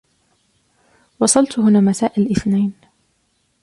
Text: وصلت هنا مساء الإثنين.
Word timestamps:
وصلت 1.19 1.59
هنا 1.59 1.79
مساء 1.79 2.19
الإثنين. 2.19 2.73